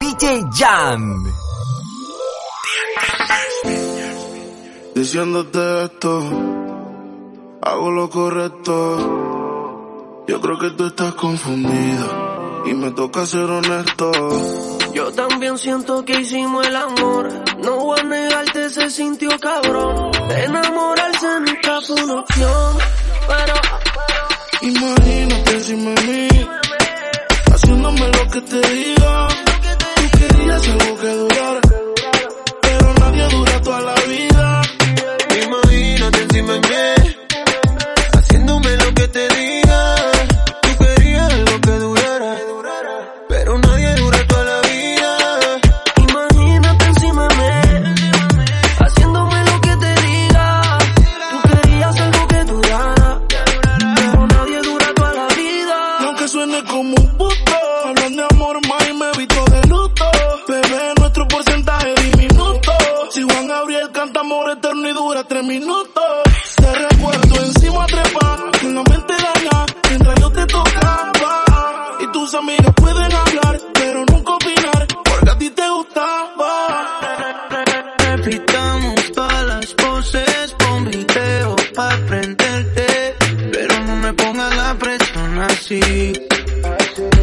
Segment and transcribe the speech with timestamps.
[0.00, 1.24] DJ Jam.
[4.94, 6.22] Diciéndote esto,
[7.60, 10.24] hago lo correcto.
[10.26, 14.10] Yo creo que tú estás confundida y me toca ser honesto.
[14.94, 17.28] Yo también siento que hicimos el amor.
[17.62, 20.12] No voy a negarte, se sintió cabrón.
[20.30, 22.78] Enamorarse nunca fue una opción.
[23.28, 23.54] Pero,
[24.62, 26.28] Imagínate si me mí,
[27.52, 29.29] haciéndome lo que te diga.
[30.50, 31.49] Tú querías algo que durara,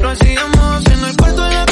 [0.00, 1.65] Lo hacíamos en el cuarto de la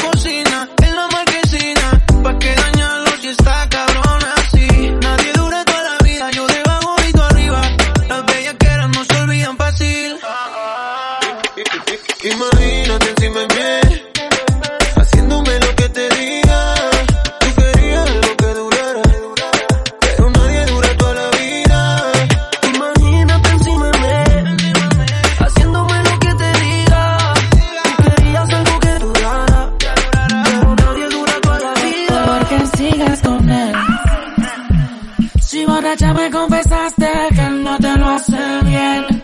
[35.95, 39.23] borracha me confesaste que no te lo hace bien.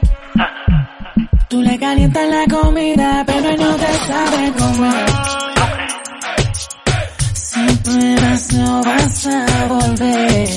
[1.50, 5.06] Tú le calientas la comida, pero él no te sabe comer.
[7.34, 10.50] Si pruebas no vas a volver.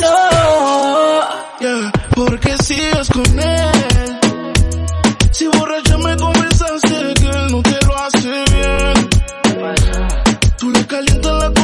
[0.00, 1.20] No.
[1.60, 4.20] Yeah, porque sigues con él.
[5.32, 9.08] Si borracha me conversaste que él no te lo hace bien.
[10.58, 11.63] Tú le calientas la comida,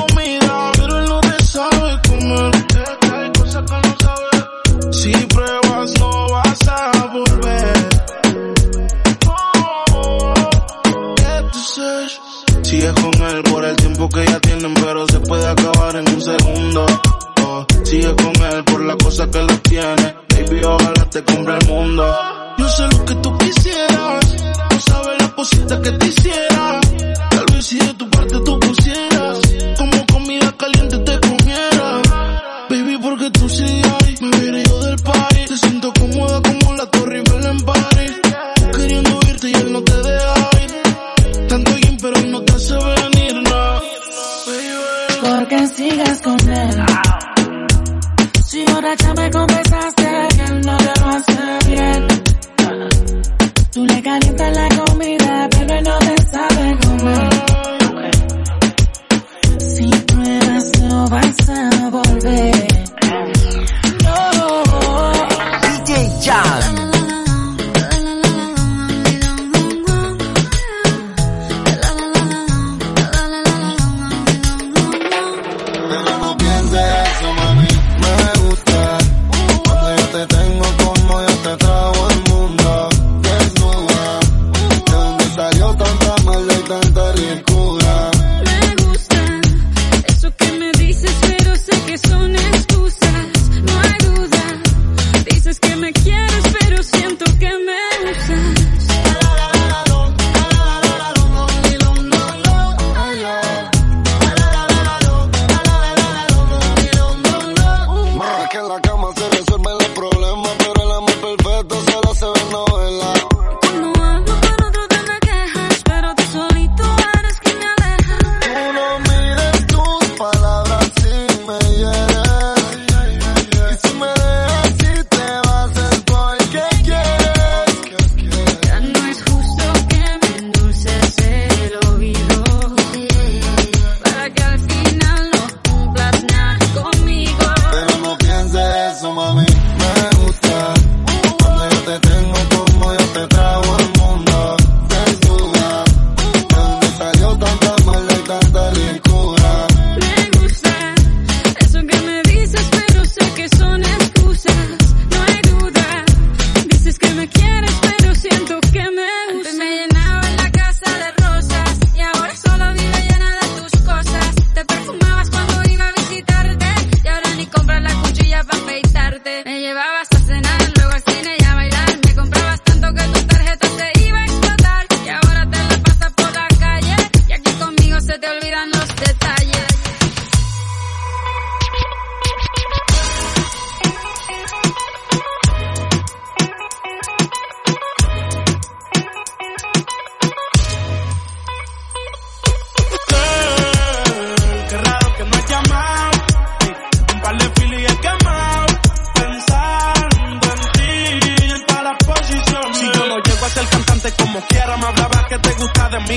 [12.63, 16.21] Sigues con él por el tiempo que ya tienen, pero se puede acabar en un
[16.21, 16.87] segundo.
[17.43, 20.17] Oh, Sigue con él por la cosa que lo tiene.
[20.29, 22.17] Baby, ojalá te compre el mundo.
[22.59, 24.37] Yo sé lo que tú quisieras.
[24.71, 26.81] No sabes las cositas que te hiciera.
[27.31, 29.39] Tal vez si de tu parte tú pusieras.
[29.77, 31.20] Como comida caliente te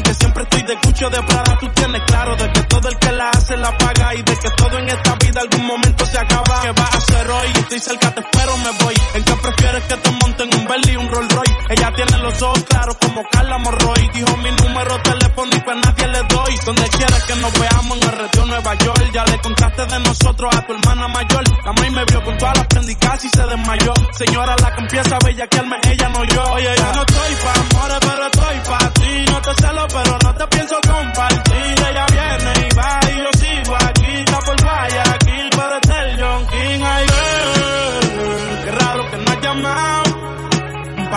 [0.03, 1.57] Que siempre estoy de cucho de Prada.
[1.59, 4.15] Tú tienes claro de que todo el que la hace la paga.
[4.15, 6.61] Y de que todo en esta vida algún momento se acaba.
[6.61, 7.47] ¿Qué vas a hacer hoy?
[7.55, 8.95] Estoy cerca, te espero, me voy.
[9.13, 11.57] ¿En qué prefieres que te monten un Bentley y un Rolls Royce?
[11.69, 14.09] Ella tiene los ojos claros como Carla Morroy.
[14.13, 16.55] Dijo mi número telefónico a nadie le doy.
[16.65, 19.11] Donde quieras que nos veamos en el retiro Nueva York.
[19.13, 21.43] Ya le contaste de nosotros a tu hermana mayor.
[21.65, 23.93] La maíz me vio con todas las prendicas y se desmayó.
[24.11, 26.43] Señora, la que empieza a bellaquearme, ella no yo.
[26.53, 27.62] Oye, yo no estoy pa'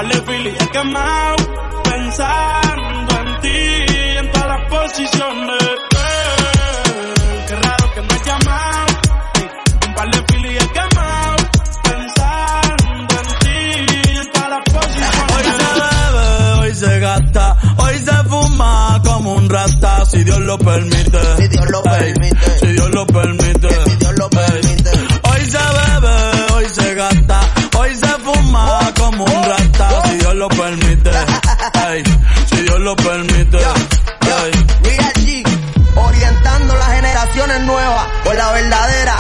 [0.06, 1.37] Un par de filis he quemado.
[1.82, 3.58] Pensando en ti
[4.19, 5.62] en todas las posiciones.
[5.91, 8.93] Girl, Qué raro que no has llamado.
[9.88, 11.37] Un par de filis he quemado.
[11.82, 13.58] Pensando en ti
[14.17, 15.32] en todas las posiciones.
[15.35, 20.56] Hoy se bebe, hoy se gasta, hoy se fuma como un rata, si Dios lo
[20.58, 21.19] permite.
[21.37, 22.58] Si Dios lo Ey, permite.
[22.61, 23.69] Si Dios lo permite.
[23.69, 23.95] Si Dios lo permite.
[32.86, 33.58] Lo permite.
[33.58, 34.52] Ey.
[34.84, 35.42] Real G,
[35.96, 39.16] orientando las generaciones nuevas por la verdadera.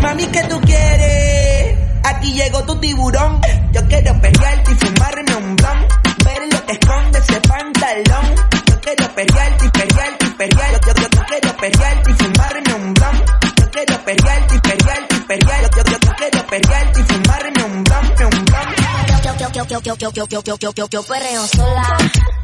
[0.00, 1.76] Mami, ¿qué tú quieres?
[2.04, 3.40] Aquí llegó tu tiburón.
[3.72, 5.92] Yo quiero pelearte y fumarme un blunt.
[6.24, 8.26] Ver lo que esconde ese pantalón.
[8.68, 10.80] Yo quiero pelearte y pelearte y.
[10.86, 13.30] Yo, yo, yo quiero pelearte y fumarme un blunt.
[13.58, 15.62] Yo quiero pelearte y pelearte y pelear.
[15.62, 18.78] Yo, yo, yo quiero pelearte y fumarme un blunt, un blunt.
[19.24, 21.98] Yo, yo, yo, yo, yo, yo, yo, yo, yo, yo, yo, yo perreo sola.
[21.98, 22.37] Mm,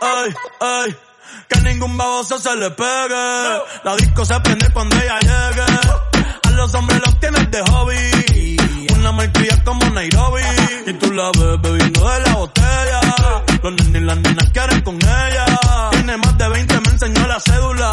[0.00, 0.96] ey, ey.
[1.48, 3.60] Que ningún baboso se le pegue.
[3.84, 5.62] La disco se prende cuando ella llegue.
[6.42, 8.56] A los hombres los tienes de hobby.
[8.96, 10.42] Una malcria como Nairobi.
[10.86, 13.00] Y tú la ves bebiendo de la botella.
[13.62, 15.44] Los nenes y las nenas quieren con ella.
[15.90, 17.90] Tiene más de 20, me enseñó la cédula.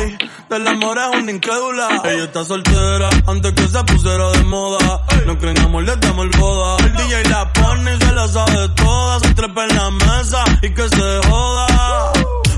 [0.00, 0.16] Ey,
[0.48, 1.88] del amor es una incrédula.
[2.04, 5.02] Ella está soltera antes que se pusiera de moda.
[5.26, 6.76] No creen amor, le damos el boda.
[6.86, 9.20] El DJ la pone y se la sabe toda.
[9.20, 12.12] Se trepa en la mesa y que se joda.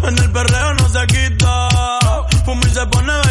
[0.04, 1.68] En el perreo no se quita.
[2.44, 3.23] Fumir se pone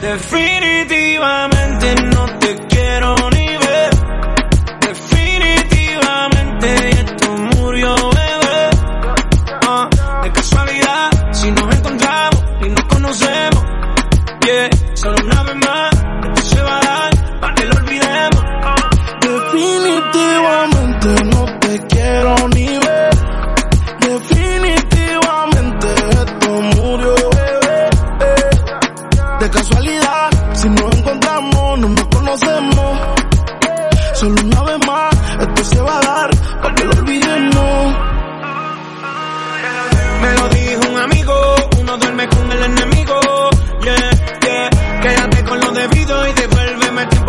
[0.00, 3.59] Definitivamente no te quiero ni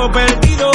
[0.02, 0.72] tiempo perdido.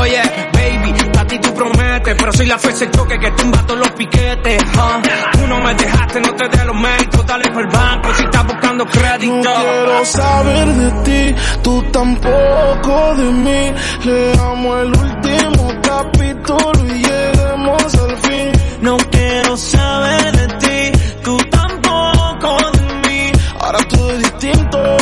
[0.00, 0.22] Oye,
[0.52, 3.90] baby, a ti tú prometes, pero soy la fuerza el choque que tumba todos los
[3.90, 4.62] piquetes.
[4.78, 5.00] ah.
[5.32, 8.46] Tú no me dejaste, no te dé los méritos, dale por el banco si estás
[8.46, 9.34] buscando crédito.
[9.34, 13.74] No quiero saber de ti, tú tampoco de mí.
[14.04, 18.52] Leamos el último capítulo y lleguemos al fin.
[18.80, 20.46] No quiero saber de
[20.92, 23.32] ti, tú tampoco de mí.
[23.60, 24.96] Ahora todo es distinto,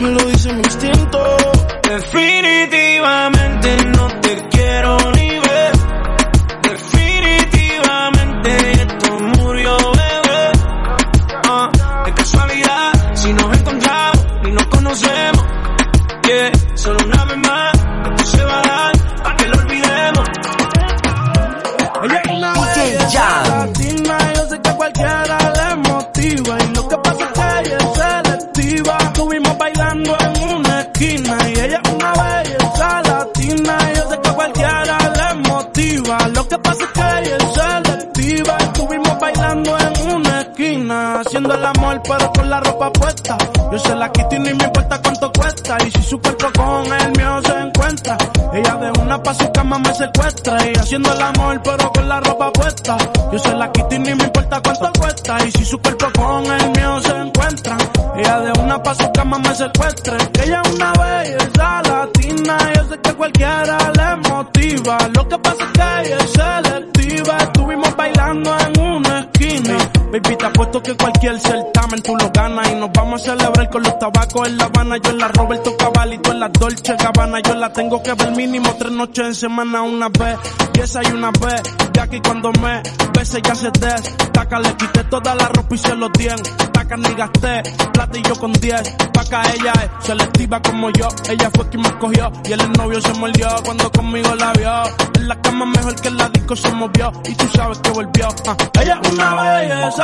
[0.00, 1.51] me lo dice mi instinto.
[1.92, 5.41] Definitivamente no te quiero ni
[41.54, 43.36] el amor pero con la ropa puesta.
[43.70, 45.78] Yo se la quito y ni me importa cuánto cuesta.
[45.86, 48.16] Y si su cuerpo con el mío se encuentra,
[48.52, 50.58] ella de una pa' su cama me secuestra.
[50.70, 52.96] Y haciendo el amor pero con la ropa puesta.
[53.32, 55.36] Yo se la quito y ni me importa cuánto cuesta.
[55.46, 57.76] Y si su cuerpo con el mío se encuentra,
[58.16, 60.16] ella de una pa' su cama me secuestra.
[60.32, 62.58] Que ella es una belleza latina.
[62.74, 64.98] Yo sé que cualquiera le motiva.
[65.14, 67.36] Lo que pasa es que ella es selectiva.
[67.38, 69.81] Estuvimos bailando en una esquina.
[70.12, 73.82] Baby, te apuesto que cualquier certamen tú lo ganas y nos vamos a celebrar con
[73.82, 74.98] los tabacos en La Habana.
[74.98, 77.40] Yo en la Roberto Cabalito en la Dolce Gabbana.
[77.40, 80.36] Yo la tengo que ver mínimo tres noches en semana una vez.
[80.74, 81.62] Y esa y una vez.
[81.94, 82.82] De aquí cuando me
[83.14, 84.58] bese ya se destaca.
[84.58, 86.36] Le quité toda la ropa y se los dien.
[86.72, 87.62] Taca ni gasté
[87.94, 88.82] plata y yo con diez.
[89.14, 89.22] Pa'
[89.54, 91.08] ella es selectiva como yo.
[91.30, 94.72] Ella fue quien me escogió y el novio se mordió cuando conmigo la vio.
[95.14, 98.28] En la cama mejor que en la disco se movió y tú sabes que volvió.
[98.46, 98.56] ah.
[98.82, 100.01] Ella es una belleza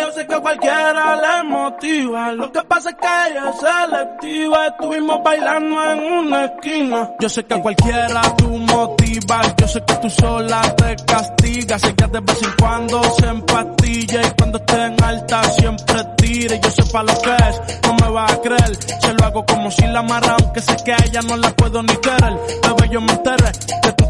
[0.00, 2.32] yo sé que cualquiera le motiva.
[2.32, 4.66] Lo que pasa es que ella es selectiva.
[4.66, 7.10] Estuvimos bailando en una esquina.
[7.20, 9.54] Yo sé que a cualquiera tú motivas.
[9.56, 11.80] Yo sé que tú sola te castigas.
[11.80, 16.60] Sé que de vez en cuando se empastilla y cuando esté en alta siempre tire.
[16.62, 18.76] Yo sepa lo que es, no me va a creer.
[19.00, 21.82] Se lo hago como si la amarra, aunque sé que a ella no la puedo
[21.82, 22.36] ni querer.
[22.62, 23.50] Bebé, yo me enteré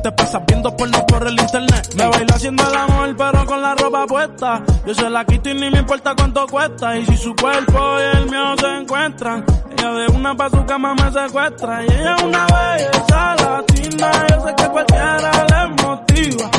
[0.06, 1.94] te pasas viendo porno por el internet.
[1.96, 4.62] Me baila haciendo el amor, pero con la ropa puesta.
[4.86, 6.96] Yo se la quito y ni me importa cuánto cuesta.
[6.96, 9.44] Y si su cuerpo y el mío se encuentran,
[9.76, 11.82] ella de una pa' su cama me secuestra.
[11.82, 16.55] Y ella es una belleza latina, yo sé que cualquiera le motiva.